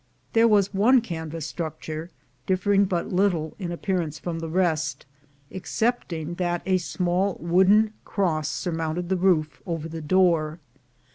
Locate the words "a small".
6.65-7.37